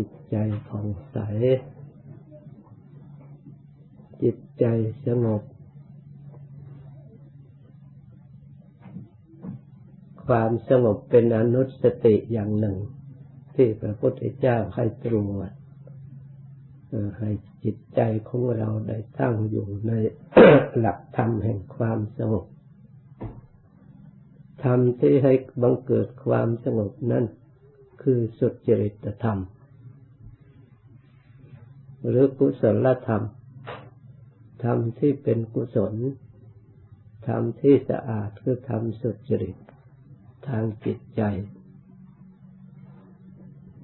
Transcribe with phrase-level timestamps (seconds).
[0.00, 0.36] จิตใจ
[0.68, 1.18] ผ่องใส
[4.22, 4.64] จิตใจ
[5.06, 5.42] สงบ
[10.26, 12.76] ความสงบเป็นอนุสติอย่างหนึ่ง
[13.54, 15.50] ที่พระพุทธเจ้าให้ตรวจ
[17.18, 17.30] ให้
[17.64, 19.92] จิตใจของเราได้ตั้งอยู่ใน
[20.78, 22.44] หลักธรรมแห่งความสงบ
[24.64, 25.32] ธรรมที่ให้
[25.62, 27.24] บังเกิดความสงบนั้น
[28.02, 29.40] คือสุจริตธรรม
[32.06, 33.22] หรือกุศลธรรม
[34.64, 35.94] ธรรมที่เป็นกุศล
[37.26, 39.56] ธรรมที่สะอาดคือธรรมสุจริต
[40.48, 41.22] ทางจิตใจ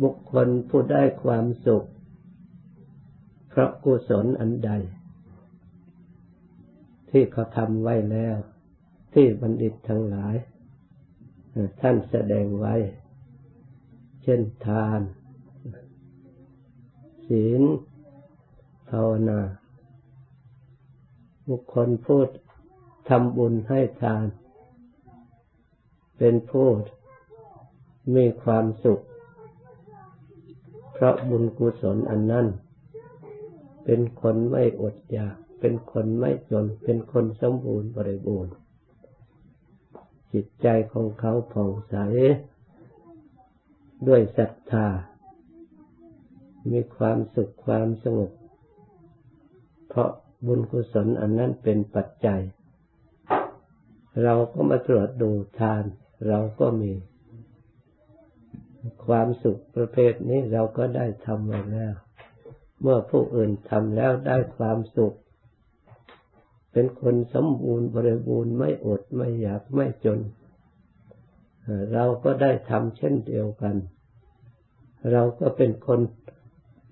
[0.02, 1.88] บุคคลผู้ได้ความสุข
[3.48, 4.70] เพราะกุศลอันใด
[7.10, 8.36] ที่เขาทำไว้แล้ว
[9.14, 10.34] ที่บัณฑิตทั้งหลาย
[11.80, 12.74] ท่านแสดงไว้
[14.22, 15.00] เช่นทาน
[17.28, 17.62] ศีล
[18.90, 19.40] ภาวนา
[21.48, 22.28] บุคคลพูด
[23.08, 24.26] ทำบุญให้ทาน
[26.18, 26.68] เป็นผู้
[28.14, 29.02] มีความสุข
[30.92, 32.46] เพราะบุญกุศลอันนั้น
[33.84, 38.54] เป็นคนไม่อดอยาก เป็นคนไม่จน เป็นคนสมบูรณ์บริบูรณ์
[40.32, 41.94] จิตใจของเขาผ่องใส
[44.08, 44.86] ด้วยศรัทธา
[46.70, 48.30] มีความสุขความสงบ
[49.96, 50.10] ราะ
[50.46, 52.40] บุญกุศลอันนั้นเป็นปัจจัย
[54.24, 55.84] เราก็มาตรวจดูทาน
[56.28, 56.92] เราก็มี
[59.06, 61.94] ความสุขประเภทนี้เราก็ได้ทำมาแล้ว
[62.80, 65.16] เมื่อผู้อื่นทำแล้วได้ความสุข
[66.72, 70.20] เป็นคนสมบูรณ์บริบูรณ์ไม่อดไม่อยากไม่จน
[71.92, 73.76] เราก็ได้ทำเช่นเดียวกัน
[75.12, 76.00] เราก็เป็นคน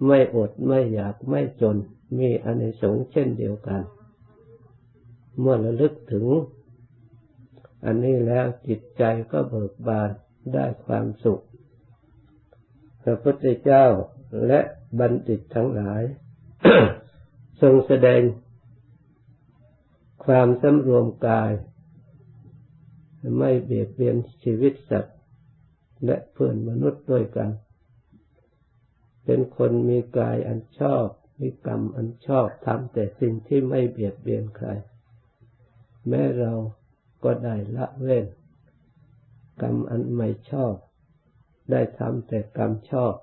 [0.07, 1.77] ไม่อดไม่อยากไม่จน
[2.19, 3.83] มีอเนสงส์เช่นเดียวกัน
[5.39, 6.27] เมื่อระลึกถึง
[7.85, 9.03] อันนี้แล้วจิตใจ
[9.33, 10.11] ก็เบิกบาน
[10.53, 11.43] ได้ความสุข
[13.03, 13.87] พระพุทธเจ้า
[14.47, 14.61] และ
[14.99, 16.03] บัณฑิตทั้งหลาย
[17.61, 18.21] ทรงแสดง
[20.25, 21.53] ความสำรวมกาย
[23.39, 25.17] ไม่เบียดเบียนชีวิตสัตว์
[26.05, 27.51] และเพื่อนมนุษย์ด้วยกัน
[29.25, 31.07] เป็นคนมีกายอันชอบ
[31.41, 34.69] มีกรรมอันชอบทำแต่สิ่งที่ไม่เบียดเบียนใคร
[36.09, 36.53] แม้เรา
[37.25, 38.27] ก็ได้ละเว้น
[39.63, 40.75] กรรมอันไม่ชอบ
[41.71, 43.15] ได้ทำแต่กรรมชอบ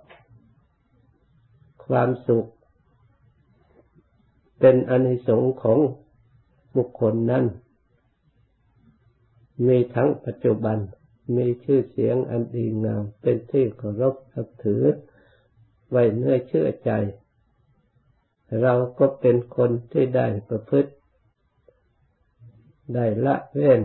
[1.86, 2.50] ความสุข
[4.60, 5.80] เป็นอนิสงส์ของ
[6.76, 7.46] บุคคลนั้น
[9.68, 10.78] มีทั้งปัจจุบัน
[11.38, 14.84] มีชื่อเสียงอันดีงามเป็นที่เคารพนับถือ
[15.90, 16.92] ไว้เนื้อเชื่อใจ
[18.62, 20.92] เราก็เป็นคนที่ได้ประพฤติ
[22.96, 23.82] ได้ละเว้น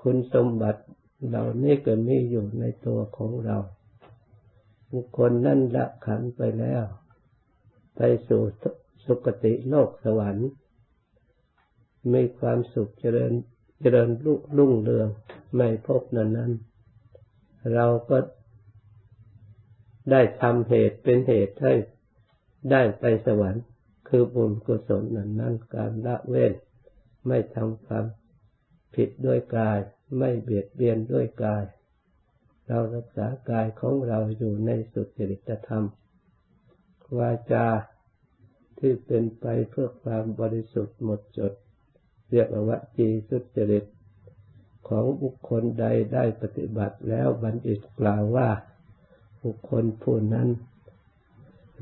[0.00, 0.82] คุณสมบัติ
[1.28, 3.58] เหล่านี้ก็มีอยู่ในตัวของเรา
[4.90, 6.84] บุคคลนั่นละขันไปแล้ว
[7.96, 8.42] ไปสู่
[9.04, 10.48] สุคติโลกสวรรค์
[12.12, 13.32] มีความสุขเจริญ
[13.80, 14.08] เจริญ
[14.56, 15.08] รุ่งเรือง
[15.56, 16.52] ไม่พบนั้นนั้น
[17.74, 18.18] เราก็
[20.10, 21.74] ได้ทำเหตุเป็นเหตุให้
[22.70, 23.64] ได้ไปสวรรค์
[24.08, 26.52] คือบุญกุศลนั้นนั้นการละเว้น
[27.26, 28.04] ไม่ทำความ
[28.94, 29.78] ผิดด้วยกาย
[30.18, 31.64] ไม่เบียดเบียนด้วยกาย
[32.66, 35.84] เรารักษากายของเราอยู่ในสุจริตธรรม
[37.18, 37.66] วาจา
[38.78, 41.52] ที่เป็นไปเพื่อความบริสุทธิ์หมดจด
[42.30, 43.84] เรียกว่าจีสุจริต
[44.88, 48.48] ของบุคคลใดได้ปฏิบัติแล้วบัณฑิตกล่าวว่า
[49.44, 50.48] บุคคลผู้นั้น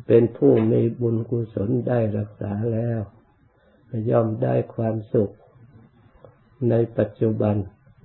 [0.06, 3.00] เป็นผู้มีบุญกุศลได้รักษาแล้ว
[4.10, 5.30] ย่อมได้ความสุข
[6.70, 7.56] ในปัจจุบัน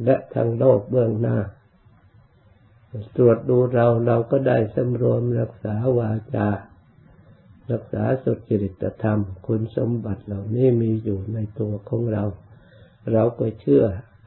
[0.06, 1.38] และทางโลกเบื้องหน้า
[3.17, 6.47] ตรวจดูเราเราก็ได้สำรวมรักษาวาจา
[7.71, 12.24] รักษาสุจริตธรรม คุณสมบัติเหล่านี้มีอยู่ในตัวของเรา
[13.13, 13.83] เราก็เชื่อ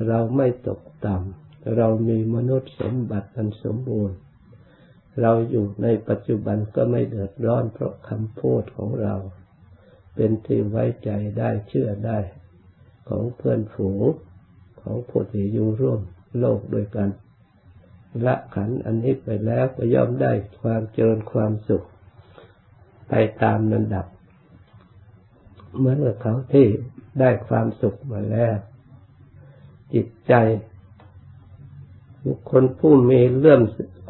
[0.09, 4.17] เราไม่ตกต่ำเรามีมนุษย์สมบัติอันสมบูรณ์
[5.21, 9.15] เราอยู่ในปัจจุบันก็ไม่เดือดร้อนเพราะคำพูดของเรา
[10.15, 12.19] เป็นที่ไว้ใจได้เชื่อได้
[13.09, 14.03] ของเพื่อนฝูง
[14.81, 16.01] ของผู้ที่อยู่ร่วม
[16.39, 17.09] โลกด้วยกัน
[18.27, 21.85] ละขันอันนี้ไปแล้วก็ย่อมได้ความเจริญความสุข
[23.09, 23.13] ไป
[23.43, 24.07] ตามนันดับ
[25.77, 26.67] เหมือนกับเขาที่
[27.21, 28.57] ได้ความสุขมาแล้ว
[29.95, 30.35] จิตใจ
[32.25, 33.63] บุคคลผู้มีเลื่อม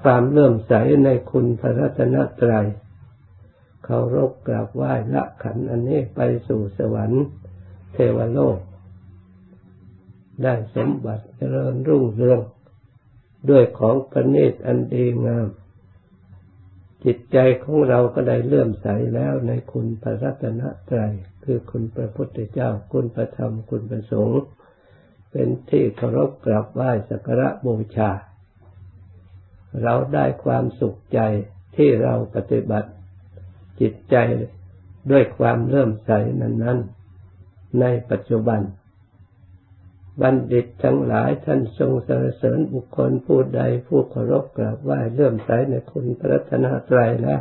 [0.02, 0.72] ความเลื่อมใส
[1.04, 2.66] ในคุณพระรัตนตรัย
[3.84, 7.24] เคารพกราบไหว้ละขันอันนี้ไปสู่สวรรค์
[7.92, 8.58] เทวโลก
[10.42, 12.40] ได้สมบัติเจริญรุ่งเรือง
[13.50, 15.48] ด้วยของประณีตอันดีงาม
[17.04, 21.12] จิตใจของเราก็ได้เลื่อมใสแล้วในคุณพระรัตนตรัย
[21.44, 24.42] คือคุณพระพุทธเจ้าคุณพระธรรมคุณพระสงฆ์
[25.30, 28.10] เป็นที่เคารพกราบไหว้สักการะบูชา
[29.82, 31.20] เราได้ความสุขใจ
[31.76, 32.90] ที่เราปฏิบัติ
[33.80, 34.16] จิตใจ
[35.10, 36.10] ด้วยความเริ่มใส
[36.40, 36.78] นั้นนั้น
[37.80, 38.60] ในปัจจุบัน
[40.22, 47.40] บัณฑิตทั้งหลายท่านทรงสรรเสริญบุคคลผู้ใดผู้เคารพกราบไหว้เริ่มใสในคุณพระธนาตรัยแล้ว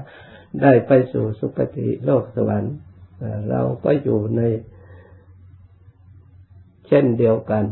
[0.61, 2.75] ได้ไปสู่สุคติโลกสวรรค์
[3.49, 4.41] เราก็อยู่ใน
[6.87, 7.63] เช่นเดียวกัน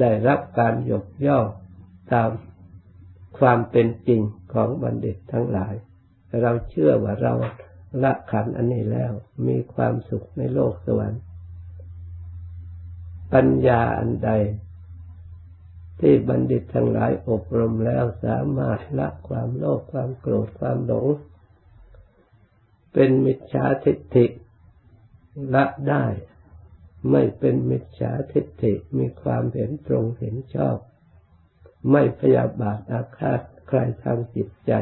[0.00, 1.40] ได้รับการยกย่อ
[2.12, 2.30] ตาม
[3.40, 4.20] ความเป็นจริง
[4.52, 5.74] ของบัณฑิตทั้งหลาย
[6.42, 7.34] เราเชื่อว่าเรา
[8.02, 9.12] ละขันอันนี้แล้ว
[9.46, 11.22] มีความสุขในโลกสวรรค์
[13.32, 14.30] ปัญญาอันใด
[16.00, 21.06] ที่บัณฑิตทั้งหลายอบรมแล้วสามารถละความโลภความโกรธความหลง
[22.92, 24.26] เป็นมิจฉาทิฏฐิ
[25.54, 26.04] ละได้
[27.10, 30.76] ไม่เป็นมิจฉาทิฏฐิมีความเห็นตรงเห็นชอบ
[31.90, 34.72] ไม่พยาบาทอาฆาตใครทางจิตใจ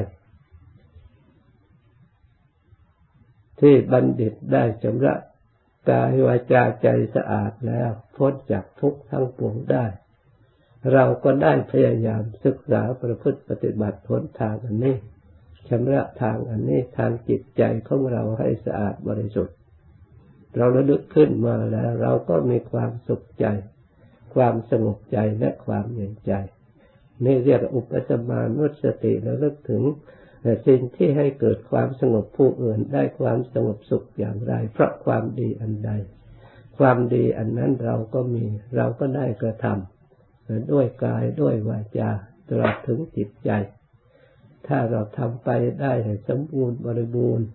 [3.61, 5.15] ที่บัณฑิตได้ชำระ
[5.91, 9.87] กายวาจาใจสะอาดแล้วพ้นจากทุกข์ทั้งปวงได้
[10.93, 14.97] เราก็ได้พยายามศึกษาประพฤติปฏิบัติพ้นทางอันนี้
[15.69, 19.57] ชำระทางอันนี้ทางจิตใจของเราให้สะอาดบริสุทธิ์
[20.57, 23.47] เราระลึกขึ้นมาแล้ว เราก็มีความสุขใจ
[24.35, 26.33] ความสงบใจและความเย็นใจ
[27.25, 29.83] นี่เรียกอุปสมานุสติระลึกถึง
[30.67, 35.91] สิ่งที่ให้เกิดความสงบผู้อื่นได้ความสงบสุขอย่างไร เพราะความดีอันใด
[36.79, 38.45] ความดีอันนั้นเราก็มี
[38.77, 42.11] เราก็ได้กระทำด้วยกายด้วยวาจา
[42.49, 43.51] ตลอดถึงจิตใจ
[44.67, 45.49] ถ้าเราทำไป
[45.81, 45.93] ได้
[46.29, 47.47] สมบูรณ์บริบูรณ์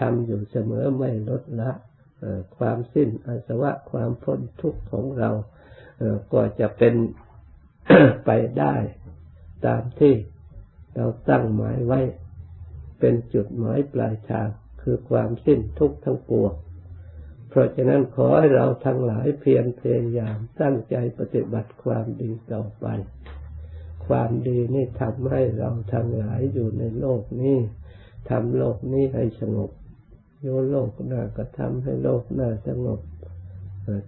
[0.00, 1.70] ทำอยู่เสมอไม่ลดละ
[2.56, 5.30] ความสิ้นอาสวะความพ้นทุกข์ของเรา
[6.32, 6.94] ก็จะเป็น
[8.24, 8.74] ไปได้
[9.66, 10.14] ตามที่
[10.94, 12.00] เราตั้งหมายไว้
[12.98, 14.48] เป็นจุดหมายปลายทาง
[14.82, 16.54] คือความสิ้นทุกข์ทั้งปวง
[17.48, 22.86] เพราะฉะนั้นขอให้เราทั้งหลายเพียรพยายามตั้งใจปฏิบัติความดีต่อไป
[24.06, 27.58] ความดีนี่ทำให้เราทั้งหลายอยู่ในโลกนี้
[28.30, 29.70] ทำโลกนี้ให้สงบ
[30.42, 33.00] โยโลกหน้าก็ทำให้โลกหน้าสงบ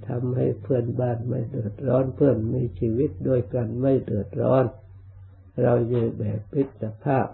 [0.08, 4.64] ทำให้เพื่อนบ้านไม่เดือดร้อนเพื่อนมีชีวิตด้วยกันไม่เดือดร้อน
[5.62, 7.26] เราอยู่แบบพิจภาพ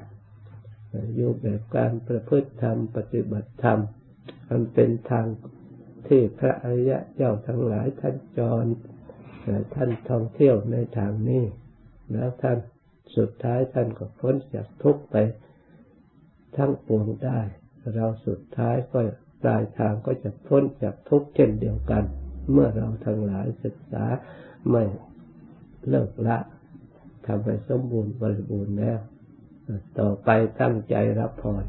[1.15, 3.81] อยู่แบบการประพฤติธรรมปฏิบัติธรรม
[4.49, 5.27] มันเป็นทาง
[6.09, 8.67] ที่พระอริยะเจ้าทั้งหลายท่านจร
[9.75, 11.45] ท่านท่องเที่ยวในทางนี้
[12.13, 12.59] แล้วท่าน
[13.17, 15.17] สุดท้ายท่านก็พ้นจากทุกข์ไป
[16.57, 17.41] ทั้งปวงได้
[17.95, 19.01] เราสุดท้ายก็
[19.43, 22.05] ปลายทางก็จะพ้นจากทุกข์เช่นเดียวกัน
[22.53, 24.05] เมื่อเราทั้งหลายศึกษา
[24.71, 24.85] ไม่
[25.89, 26.39] เลิกละ
[27.27, 28.99] ทำให้สมบูรณ์บริบูรณ์แล้ว
[29.99, 30.31] ต่อไป
[30.61, 31.65] ตั้งใจรับพร